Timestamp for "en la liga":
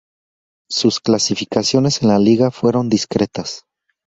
2.01-2.49